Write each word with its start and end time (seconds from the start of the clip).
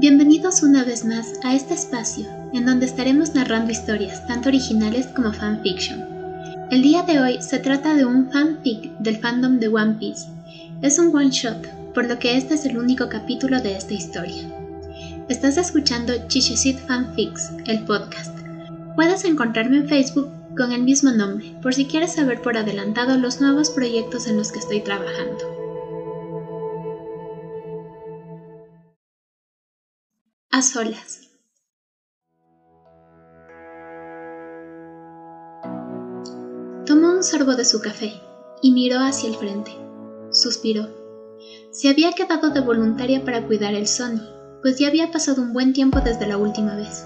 Bienvenidos 0.00 0.62
una 0.62 0.82
vez 0.82 1.04
más 1.04 1.34
a 1.44 1.54
este 1.54 1.74
espacio 1.74 2.26
en 2.54 2.64
donde 2.64 2.86
estaremos 2.86 3.34
narrando 3.34 3.70
historias 3.70 4.26
tanto 4.26 4.48
originales 4.48 5.06
como 5.08 5.30
fanfiction. 5.30 6.02
El 6.70 6.80
día 6.80 7.02
de 7.02 7.20
hoy 7.20 7.42
se 7.42 7.58
trata 7.58 7.92
de 7.92 8.06
un 8.06 8.30
fanfic 8.30 8.96
del 8.98 9.18
fandom 9.18 9.58
de 9.58 9.68
One 9.68 9.96
Piece. 10.00 10.26
Es 10.80 10.98
un 10.98 11.14
one 11.14 11.28
shot, 11.28 11.66
por 11.92 12.06
lo 12.06 12.18
que 12.18 12.38
este 12.38 12.54
es 12.54 12.64
el 12.64 12.78
único 12.78 13.10
capítulo 13.10 13.60
de 13.60 13.76
esta 13.76 13.92
historia. 13.92 14.48
Estás 15.28 15.58
escuchando 15.58 16.14
Chichesit 16.28 16.78
Fanfics, 16.78 17.50
el 17.66 17.80
podcast. 17.80 18.34
Puedes 18.96 19.26
encontrarme 19.26 19.76
en 19.76 19.88
Facebook 19.88 20.30
con 20.56 20.72
el 20.72 20.82
mismo 20.82 21.10
nombre, 21.10 21.54
por 21.60 21.74
si 21.74 21.84
quieres 21.84 22.14
saber 22.14 22.40
por 22.40 22.56
adelantado 22.56 23.18
los 23.18 23.42
nuevos 23.42 23.68
proyectos 23.68 24.26
en 24.26 24.38
los 24.38 24.50
que 24.50 24.60
estoy 24.60 24.80
trabajando. 24.80 25.49
Solas. 30.62 31.30
Tomó 36.86 37.12
un 37.12 37.22
sorbo 37.22 37.54
de 37.54 37.64
su 37.64 37.80
café 37.80 38.12
y 38.62 38.72
miró 38.72 38.98
hacia 38.98 39.28
el 39.28 39.36
frente. 39.36 39.72
Suspiró. 40.32 40.88
Se 41.70 41.88
había 41.88 42.12
quedado 42.12 42.50
de 42.50 42.60
voluntaria 42.60 43.24
para 43.24 43.46
cuidar 43.46 43.74
el 43.74 43.86
Sony, 43.86 44.20
pues 44.62 44.78
ya 44.78 44.88
había 44.88 45.10
pasado 45.10 45.42
un 45.42 45.52
buen 45.52 45.72
tiempo 45.72 46.00
desde 46.00 46.26
la 46.26 46.36
última 46.36 46.74
vez. 46.76 47.04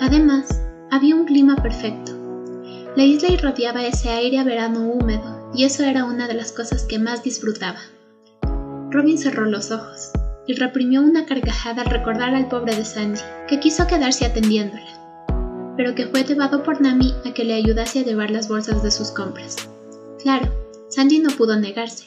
Además, 0.00 0.48
había 0.90 1.14
un 1.14 1.26
clima 1.26 1.56
perfecto. 1.56 2.12
La 2.96 3.04
isla 3.04 3.28
irradiaba 3.28 3.84
ese 3.84 4.10
aire 4.10 4.38
a 4.38 4.44
verano 4.44 4.80
húmedo, 4.80 5.50
y 5.54 5.64
eso 5.64 5.82
era 5.82 6.04
una 6.04 6.26
de 6.26 6.34
las 6.34 6.52
cosas 6.52 6.84
que 6.84 6.98
más 6.98 7.22
disfrutaba. 7.22 7.80
Robin 8.90 9.18
cerró 9.18 9.46
los 9.46 9.70
ojos 9.70 10.12
y 10.46 10.54
reprimió 10.54 11.02
una 11.02 11.26
carcajada 11.26 11.82
al 11.82 11.90
recordar 11.90 12.34
al 12.34 12.48
pobre 12.48 12.74
de 12.74 12.84
Sanji, 12.84 13.22
que 13.48 13.60
quiso 13.60 13.86
quedarse 13.86 14.26
atendiéndola, 14.26 15.74
pero 15.76 15.94
que 15.94 16.06
fue 16.06 16.24
llevado 16.24 16.62
por 16.62 16.80
Nami 16.80 17.14
a 17.24 17.32
que 17.32 17.44
le 17.44 17.54
ayudase 17.54 18.00
a 18.00 18.04
llevar 18.04 18.30
las 18.30 18.48
bolsas 18.48 18.82
de 18.82 18.90
sus 18.90 19.10
compras. 19.10 19.56
Claro, 20.22 20.52
Sanji 20.88 21.20
no 21.20 21.30
pudo 21.30 21.58
negarse, 21.58 22.06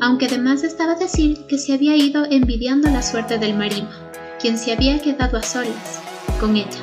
aunque 0.00 0.26
además 0.26 0.62
estaba 0.62 0.94
decir 0.94 1.46
que 1.48 1.58
se 1.58 1.72
había 1.74 1.96
ido 1.96 2.24
envidiando 2.30 2.90
la 2.90 3.02
suerte 3.02 3.38
del 3.38 3.56
marino, 3.56 3.90
quien 4.40 4.58
se 4.58 4.72
había 4.72 5.00
quedado 5.00 5.36
a 5.38 5.42
solas 5.42 6.00
con 6.38 6.56
ella. 6.56 6.80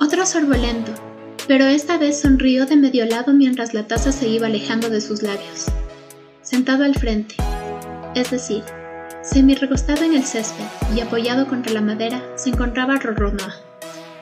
Otro 0.00 0.26
sorbo 0.26 0.54
lento, 0.54 0.92
pero 1.46 1.64
esta 1.64 1.96
vez 1.96 2.20
sonrió 2.20 2.66
de 2.66 2.76
medio 2.76 3.06
lado 3.06 3.32
mientras 3.32 3.72
la 3.72 3.86
taza 3.86 4.12
se 4.12 4.28
iba 4.28 4.46
alejando 4.46 4.90
de 4.90 5.00
sus 5.00 5.22
labios. 5.22 5.66
Sentado 6.42 6.84
al 6.84 6.94
frente, 6.94 7.36
es 8.14 8.30
decir, 8.30 8.62
semi-recostado 9.22 10.04
en 10.04 10.14
el 10.14 10.24
césped 10.24 10.64
y 10.94 11.00
apoyado 11.00 11.46
contra 11.46 11.72
la 11.72 11.80
madera, 11.80 12.22
se 12.36 12.50
encontraba 12.50 12.96
Roronoa, 12.96 13.54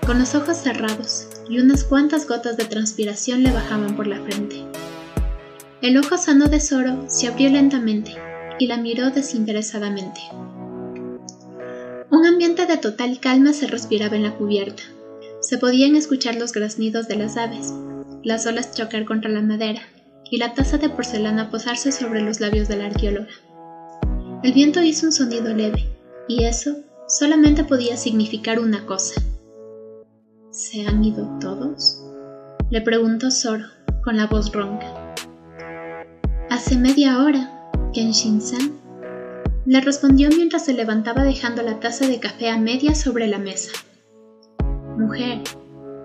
con 0.06 0.18
los 0.18 0.34
ojos 0.34 0.56
cerrados 0.56 1.28
y 1.48 1.58
unas 1.58 1.84
cuantas 1.84 2.26
gotas 2.28 2.56
de 2.56 2.64
transpiración 2.64 3.42
le 3.42 3.52
bajaban 3.52 3.96
por 3.96 4.06
la 4.06 4.20
frente. 4.20 4.64
El 5.82 5.96
ojo 5.96 6.18
sano 6.18 6.46
de 6.46 6.60
Zoro 6.60 7.04
se 7.08 7.26
abrió 7.26 7.48
lentamente 7.48 8.14
y 8.58 8.66
la 8.66 8.76
miró 8.76 9.10
desinteresadamente. 9.10 10.20
Un 12.10 12.26
ambiente 12.26 12.66
de 12.66 12.76
total 12.76 13.18
calma 13.18 13.52
se 13.52 13.66
respiraba 13.66 14.16
en 14.16 14.24
la 14.24 14.36
cubierta. 14.36 14.82
Se 15.40 15.58
podían 15.58 15.96
escuchar 15.96 16.34
los 16.34 16.52
graznidos 16.52 17.08
de 17.08 17.16
las 17.16 17.36
aves, 17.36 17.72
las 18.22 18.46
olas 18.46 18.74
chocar 18.74 19.06
contra 19.06 19.30
la 19.30 19.40
madera 19.40 19.80
y 20.30 20.36
la 20.36 20.52
taza 20.54 20.76
de 20.76 20.90
porcelana 20.90 21.50
posarse 21.50 21.92
sobre 21.92 22.20
los 22.20 22.40
labios 22.40 22.68
de 22.68 22.76
la 22.76 22.86
arqueóloga. 22.86 23.30
El 24.42 24.54
viento 24.54 24.82
hizo 24.82 25.04
un 25.04 25.12
sonido 25.12 25.52
leve, 25.52 25.86
y 26.26 26.44
eso 26.44 26.76
solamente 27.06 27.62
podía 27.62 27.98
significar 27.98 28.58
una 28.58 28.86
cosa. 28.86 29.20
¿Se 30.50 30.86
han 30.86 31.04
ido 31.04 31.28
todos? 31.40 32.02
Le 32.70 32.80
preguntó 32.80 33.30
Zoro, 33.30 33.66
con 34.02 34.16
la 34.16 34.26
voz 34.26 34.50
ronca. 34.50 35.14
Hace 36.48 36.78
media 36.78 37.22
hora, 37.22 37.70
Kenshin-san. 37.92 38.80
Le 39.66 39.80
respondió 39.82 40.30
mientras 40.30 40.64
se 40.64 40.72
levantaba 40.72 41.22
dejando 41.22 41.62
la 41.62 41.78
taza 41.78 42.08
de 42.08 42.18
café 42.18 42.48
a 42.48 42.56
media 42.56 42.94
sobre 42.94 43.26
la 43.26 43.38
mesa. 43.38 43.72
Mujer, 44.96 45.42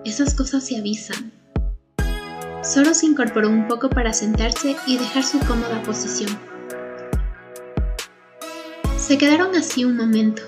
esas 0.04 0.34
cosas 0.34 0.62
se 0.62 0.76
avisan. 0.76 1.32
Zoro 2.62 2.92
se 2.92 3.06
incorporó 3.06 3.48
un 3.48 3.66
poco 3.66 3.88
para 3.88 4.12
sentarse 4.12 4.76
y 4.86 4.98
dejar 4.98 5.22
su 5.22 5.38
cómoda 5.38 5.82
posición. 5.84 6.55
Se 9.06 9.18
quedaron 9.18 9.54
así 9.54 9.84
un 9.84 9.96
momento, 9.96 10.42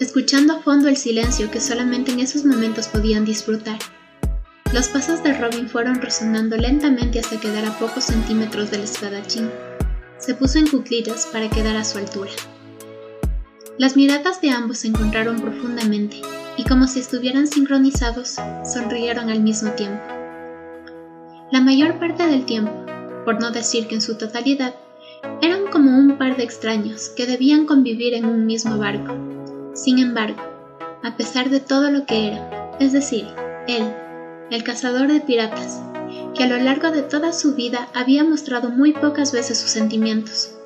escuchando 0.00 0.54
a 0.54 0.60
fondo 0.60 0.88
el 0.88 0.96
silencio 0.96 1.52
que 1.52 1.60
solamente 1.60 2.10
en 2.10 2.18
esos 2.18 2.44
momentos 2.44 2.88
podían 2.88 3.24
disfrutar. 3.24 3.78
Los 4.72 4.88
pasos 4.88 5.22
de 5.22 5.32
Robin 5.34 5.68
fueron 5.68 6.02
resonando 6.02 6.56
lentamente 6.56 7.20
hasta 7.20 7.38
quedar 7.38 7.64
a 7.64 7.78
pocos 7.78 8.02
centímetros 8.02 8.72
del 8.72 8.80
espadachín. 8.80 9.48
Se 10.18 10.34
puso 10.34 10.58
en 10.58 10.66
cuclillas 10.66 11.26
para 11.26 11.48
quedar 11.48 11.76
a 11.76 11.84
su 11.84 11.98
altura. 11.98 12.32
Las 13.78 13.94
miradas 13.94 14.40
de 14.40 14.50
ambos 14.50 14.78
se 14.78 14.88
encontraron 14.88 15.40
profundamente 15.40 16.22
y 16.56 16.64
como 16.64 16.88
si 16.88 16.98
estuvieran 16.98 17.46
sincronizados, 17.46 18.34
sonrieron 18.64 19.30
al 19.30 19.44
mismo 19.44 19.70
tiempo. 19.74 20.02
La 21.52 21.60
mayor 21.60 22.00
parte 22.00 22.26
del 22.26 22.46
tiempo, 22.46 22.72
por 23.24 23.40
no 23.40 23.52
decir 23.52 23.86
que 23.86 23.94
en 23.94 24.02
su 24.02 24.18
totalidad, 24.18 24.74
eran 25.40 25.66
como 25.70 25.96
un 25.96 26.18
par 26.18 26.36
de 26.36 26.44
extraños 26.44 27.08
que 27.10 27.26
debían 27.26 27.66
convivir 27.66 28.14
en 28.14 28.24
un 28.24 28.46
mismo 28.46 28.78
barco. 28.78 29.14
Sin 29.74 29.98
embargo, 29.98 30.40
a 31.02 31.16
pesar 31.16 31.50
de 31.50 31.60
todo 31.60 31.90
lo 31.90 32.06
que 32.06 32.28
era, 32.28 32.76
es 32.78 32.92
decir, 32.92 33.26
él, 33.66 33.92
el 34.50 34.62
cazador 34.62 35.10
de 35.10 35.20
piratas, 35.20 35.82
que 36.34 36.44
a 36.44 36.46
lo 36.46 36.56
largo 36.58 36.90
de 36.90 37.02
toda 37.02 37.32
su 37.32 37.54
vida 37.54 37.88
había 37.94 38.24
mostrado 38.24 38.70
muy 38.70 38.92
pocas 38.92 39.32
veces 39.32 39.58
sus 39.58 39.70
sentimientos. 39.70 40.56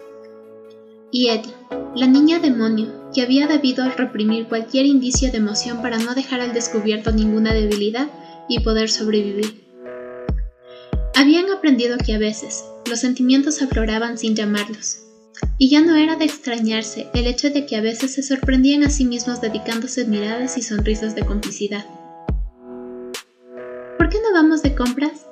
Y 1.11 1.31
ella, 1.31 1.55
la 1.95 2.07
niña 2.07 2.39
demonio, 2.39 3.11
que 3.15 3.23
había 3.23 3.47
debido 3.47 3.89
reprimir 3.89 4.49
cualquier 4.49 4.87
indicio 4.87 5.31
de 5.31 5.39
emoción 5.39 5.81
para 5.81 5.99
no 5.99 6.15
dejar 6.15 6.41
al 6.41 6.53
descubierto 6.53 7.13
ninguna 7.13 7.55
debilidad 7.55 8.09
y 8.49 8.61
poder 8.61 8.91
sobrevivir. 8.91 9.65
Habían 11.15 11.51
aprendido 11.51 11.97
que 11.97 12.15
a 12.15 12.19
veces 12.19 12.65
los 12.89 13.01
sentimientos 13.01 13.63
afloraban 13.63 14.19
sin 14.19 14.35
llamarlos, 14.35 14.99
y 15.59 15.69
ya 15.69 15.81
no 15.81 15.97
era 15.97 16.17
de 16.17 16.25
extrañarse 16.25 17.09
el 17.15 17.27
hecho 17.27 17.51
de 17.51 17.67
que 17.67 17.77
a 17.77 17.81
veces 17.81 18.15
se 18.15 18.23
sorprendían 18.23 18.83
a 18.85 18.91
sí 18.91 19.05
mismos 19.05 19.41
dedicándose 19.41 20.05
miradas 20.05 20.57
y 20.59 20.63
sonrisas 20.63 21.15
de 21.15 21.25
complicidad. 21.25 21.87
¿Por 23.99 24.09
qué 24.09 24.19
no 24.19 24.33
vamos 24.33 24.63
de 24.63 24.75
compras? 24.75 25.27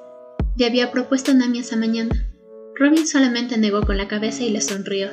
Le 0.57 0.67
había 0.67 0.91
propuesto 0.91 1.35
Nami 1.35 1.61
esa 1.61 1.77
mañana. 1.77 2.27
Robin 2.77 3.07
solamente 3.07 3.57
negó 3.57 3.83
con 3.83 3.97
la 3.97 4.09
cabeza 4.09 4.43
y 4.43 4.51
le 4.51 4.61
sonrió. 4.61 5.11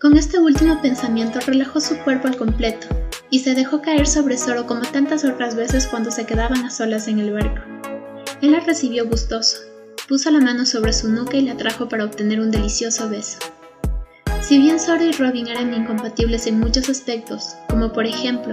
Con 0.00 0.16
este 0.18 0.38
último 0.38 0.82
pensamiento 0.82 1.40
relajó 1.40 1.80
su 1.80 1.96
cuerpo 1.98 2.28
al 2.28 2.36
completo 2.36 2.86
y 3.30 3.38
se 3.38 3.54
dejó 3.54 3.80
caer 3.80 4.06
sobre 4.06 4.36
Zoro 4.36 4.66
como 4.66 4.82
tantas 4.82 5.24
otras 5.24 5.56
veces 5.56 5.86
cuando 5.86 6.10
se 6.10 6.26
quedaban 6.26 6.64
a 6.64 6.70
solas 6.70 7.08
en 7.08 7.20
el 7.20 7.32
barco. 7.32 7.62
Él 8.42 8.52
la 8.52 8.60
recibió 8.60 9.08
gustoso, 9.08 9.56
puso 10.08 10.30
la 10.30 10.40
mano 10.40 10.66
sobre 10.66 10.92
su 10.92 11.08
nuca 11.08 11.36
y 11.36 11.42
la 11.42 11.56
trajo 11.56 11.88
para 11.88 12.04
obtener 12.04 12.40
un 12.40 12.50
delicioso 12.50 13.08
beso. 13.08 13.38
Si 14.42 14.58
bien 14.58 14.78
Zoro 14.78 15.04
y 15.04 15.12
Robin 15.12 15.48
eran 15.48 15.72
incompatibles 15.72 16.46
en 16.46 16.60
muchos 16.60 16.88
aspectos, 16.88 17.54
como 17.68 17.92
por 17.92 18.06
ejemplo, 18.06 18.52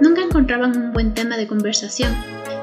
nunca 0.00 0.22
encontraban 0.22 0.76
un 0.76 0.92
buen 0.92 1.12
tema 1.14 1.36
de 1.36 1.48
conversación, 1.48 2.14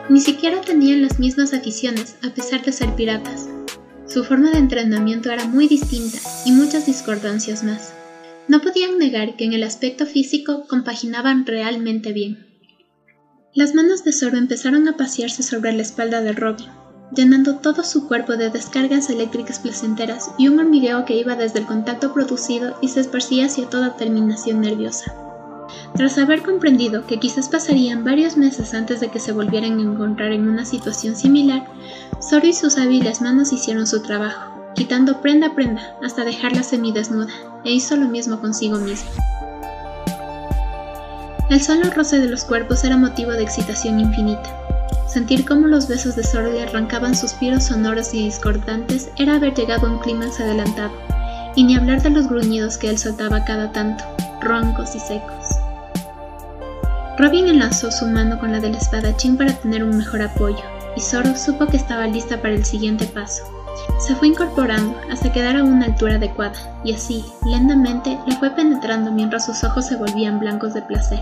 ni 0.10 0.22
siquiera 0.22 0.62
tenían 0.62 1.01
las 1.01 1.19
mismas 1.19 1.54
aficiones 1.54 2.16
a 2.24 2.30
pesar 2.33 2.63
de 2.63 2.72
ser 2.72 2.95
piratas. 2.95 3.50
Su 4.07 4.24
forma 4.24 4.51
de 4.51 4.60
entrenamiento 4.60 5.31
era 5.31 5.45
muy 5.45 5.68
distinta 5.68 6.18
y 6.45 6.51
muchas 6.51 6.86
discordancias 6.86 7.63
más. 7.63 7.94
No 8.48 8.62
podían 8.62 8.98
negar 8.98 9.36
que 9.36 9.45
en 9.45 9.54
el 9.54 9.63
aspecto 9.63 10.06
físico 10.06 10.66
compaginaban 10.68 11.45
realmente 11.45 12.12
bien. 12.12 12.45
Las 13.54 13.75
manos 13.75 14.04
de 14.06 14.13
Zoro 14.13 14.38
empezaron 14.38 14.88
a 14.88 14.95
pasearse 14.95 15.44
sobre 15.44 15.74
la 15.74 15.81
espalda 15.81 16.22
de 16.22 16.31
Robin, 16.31 16.68
llenando 17.13 17.58
todo 17.58 17.84
su 17.84 18.08
cuerpo 18.08 18.38
de 18.38 18.50
descargas 18.50 19.10
eléctricas 19.10 19.60
placenteras 19.60 20.31
y 20.38 20.48
un 20.48 20.60
hormigueo 20.60 21.06
que 21.06 21.16
iba 21.16 21.36
desde 21.36 21.60
el 21.60 21.66
contacto 21.66 22.13
producido 22.13 22.78
y 22.81 22.88
se 22.88 23.02
esparcía 23.02 23.46
hacia 23.46 23.69
toda 23.69 23.96
terminación 23.96 24.62
nerviosa. 24.62 25.13
Tras 25.96 26.18
haber 26.18 26.42
comprendido 26.42 27.06
que 27.06 27.19
quizás 27.19 27.50
pasarían 27.50 28.04
varios 28.04 28.38
meses 28.38 28.74
antes 28.74 29.00
de 29.00 29.10
que 29.10 29.19
se 29.19 29.34
volvieran 29.34 29.78
a 29.78 29.81
encontrar 29.81 30.31
en 30.31 30.48
una 30.48 30.66
situación 30.66 31.16
similar, 31.16 31.68
Zoro 32.22 32.48
y 32.48 32.54
sus 32.54 32.78
hábiles 32.78 33.22
manos 33.22 33.52
hicieron 33.52 33.88
su 33.88 34.02
trabajo, 34.02 34.52
quitando 34.75 35.22
prenda 35.22 35.48
a 35.48 35.56
prenda 35.56 35.96
hasta 36.04 36.24
dejarla 36.24 36.64
semidesnuda, 36.64 37.34
e 37.66 37.72
hizo 37.72 37.96
lo 37.98 38.07
mismo 38.07 38.40
consigo 38.40 38.78
mismo. 38.78 39.10
El 41.50 41.62
solo 41.62 41.90
roce 41.92 42.19
de 42.19 42.30
los 42.30 42.46
cuerpos 42.46 42.84
era 42.86 42.96
motivo 42.96 43.31
de 43.31 43.44
excitación 43.44 44.00
infinita. 44.00 44.57
Sentir 45.08 45.46
cómo 45.46 45.68
los 45.68 45.88
besos 45.88 46.16
de 46.16 46.24
le 46.52 46.64
arrancaban 46.64 47.16
suspiros 47.16 47.66
sonoros 47.66 48.14
y 48.14 48.24
discordantes 48.24 49.10
era 49.18 49.36
haber 49.36 49.54
llegado 49.54 49.88
a 49.88 49.92
un 49.92 50.00
clímax 50.00 50.40
adelantado, 50.40 50.94
y 51.56 51.64
ni 51.64 51.76
hablar 51.76 52.02
de 52.02 52.12
los 52.12 52.28
gruñidos 52.28 52.78
que 52.78 52.90
él 52.90 52.98
soltaba 52.98 53.44
cada 53.44 53.72
tanto, 53.72 54.06
roncos 54.42 54.96
y 54.96 55.00
secos. 55.00 55.58
Robin 57.18 57.48
enlazó 57.48 57.92
su 57.92 58.08
mano 58.08 58.40
con 58.40 58.52
la 58.52 58.60
del 58.60 58.76
espadachín 58.76 59.38
para 59.38 59.54
tener 59.54 59.84
un 59.84 59.98
mejor 59.98 60.22
apoyo, 60.22 60.64
y 60.96 61.02
Zoro 61.02 61.36
supo 61.36 61.68
que 61.68 61.78
estaba 61.78 62.08
lista 62.08 62.42
para 62.42 62.54
el 62.54 62.66
siguiente 62.66 63.06
paso. 63.06 63.44
Se 64.00 64.16
fue 64.16 64.30
incorporando 64.30 64.96
hasta 65.12 65.32
quedar 65.32 65.58
a 65.58 65.64
una 65.64 65.88
altura 65.88 66.16
adecuada, 66.16 66.54
y 66.84 66.94
así, 66.94 67.26
lentamente, 67.46 68.18
le 68.28 68.36
fue 68.38 68.50
penetrando 68.52 69.12
mientras 69.12 69.46
sus 69.46 69.64
ojos 69.64 69.88
se 69.88 69.98
volvían 69.98 70.40
blancos 70.40 70.74
de 70.74 70.82
placer. 70.84 71.22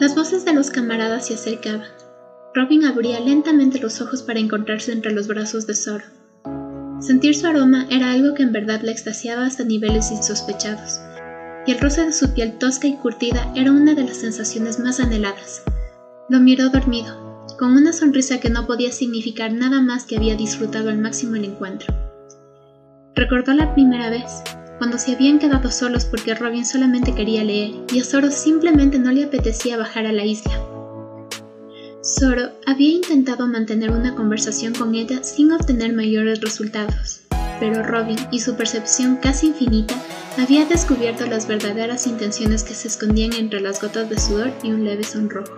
Las 0.00 0.14
voces 0.14 0.44
de 0.44 0.52
los 0.52 0.70
camaradas 0.70 1.26
se 1.26 1.34
acercaban. 1.34 1.88
Robin 2.54 2.84
abría 2.84 3.18
lentamente 3.18 3.80
los 3.80 4.00
ojos 4.00 4.22
para 4.22 4.38
encontrarse 4.38 4.92
entre 4.92 5.10
los 5.10 5.26
brazos 5.26 5.66
de 5.66 5.74
Zoro. 5.74 6.04
Sentir 7.00 7.34
su 7.34 7.48
aroma 7.48 7.84
era 7.90 8.12
algo 8.12 8.34
que 8.34 8.44
en 8.44 8.52
verdad 8.52 8.80
le 8.82 8.92
extasiaba 8.92 9.44
hasta 9.44 9.64
niveles 9.64 10.12
insospechados, 10.12 11.00
y 11.66 11.72
el 11.72 11.80
roce 11.80 12.06
de 12.06 12.12
su 12.12 12.32
piel 12.32 12.58
tosca 12.58 12.86
y 12.86 12.96
curtida 12.96 13.52
era 13.56 13.72
una 13.72 13.94
de 13.94 14.04
las 14.04 14.18
sensaciones 14.18 14.78
más 14.78 15.00
anheladas. 15.00 15.64
Lo 16.28 16.38
miró 16.38 16.68
dormido, 16.68 17.44
con 17.58 17.72
una 17.72 17.92
sonrisa 17.92 18.38
que 18.38 18.50
no 18.50 18.68
podía 18.68 18.92
significar 18.92 19.52
nada 19.52 19.80
más 19.80 20.04
que 20.04 20.16
había 20.16 20.36
disfrutado 20.36 20.90
al 20.90 20.98
máximo 20.98 21.34
el 21.34 21.44
encuentro. 21.44 21.92
Recordó 23.16 23.52
la 23.52 23.74
primera 23.74 24.10
vez, 24.10 24.44
cuando 24.78 24.98
se 24.98 25.12
habían 25.12 25.38
quedado 25.38 25.70
solos 25.70 26.04
porque 26.04 26.34
Robin 26.34 26.64
solamente 26.64 27.14
quería 27.14 27.44
leer 27.44 27.72
y 27.92 28.00
a 28.00 28.04
Zoro 28.04 28.30
simplemente 28.30 28.98
no 28.98 29.12
le 29.12 29.24
apetecía 29.24 29.76
bajar 29.76 30.06
a 30.06 30.12
la 30.12 30.24
isla. 30.24 30.52
Zoro 32.02 32.52
había 32.64 32.92
intentado 32.92 33.46
mantener 33.46 33.90
una 33.90 34.14
conversación 34.14 34.72
con 34.72 34.94
ella 34.94 35.22
sin 35.24 35.52
obtener 35.52 35.92
mayores 35.92 36.40
resultados, 36.40 37.22
pero 37.60 37.82
Robin 37.82 38.18
y 38.30 38.40
su 38.40 38.54
percepción 38.54 39.16
casi 39.16 39.48
infinita 39.48 39.94
había 40.38 40.64
descubierto 40.64 41.26
las 41.26 41.48
verdaderas 41.48 42.06
intenciones 42.06 42.62
que 42.62 42.74
se 42.74 42.88
escondían 42.88 43.32
entre 43.32 43.60
las 43.60 43.82
gotas 43.82 44.08
de 44.08 44.18
sudor 44.18 44.52
y 44.62 44.70
un 44.70 44.84
leve 44.84 45.02
sonrojo. 45.02 45.52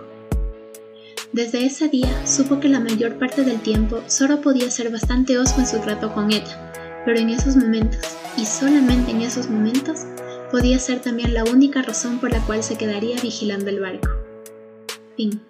Desde 1.31 1.65
ese 1.65 1.87
día 1.87 2.27
supo 2.27 2.59
que 2.59 2.67
la 2.67 2.79
mayor 2.79 3.17
parte 3.17 3.43
del 3.43 3.61
tiempo 3.61 4.01
Zoro 4.09 4.41
podía 4.41 4.69
ser 4.69 4.91
bastante 4.91 5.37
osco 5.37 5.61
en 5.61 5.67
su 5.67 5.79
trato 5.79 6.13
con 6.13 6.31
ella, 6.31 6.73
pero 7.05 7.19
en 7.19 7.29
esos 7.29 7.55
momentos, 7.55 8.01
y 8.37 8.45
solamente 8.45 9.11
en 9.11 9.21
esos 9.21 9.49
momentos, 9.49 10.05
podía 10.51 10.79
ser 10.79 11.01
también 11.01 11.33
la 11.33 11.43
única 11.43 11.81
razón 11.81 12.19
por 12.19 12.31
la 12.31 12.39
cual 12.45 12.63
se 12.63 12.77
quedaría 12.77 13.19
vigilando 13.21 13.69
el 13.69 13.79
barco. 13.79 14.09
Fin. 15.15 15.41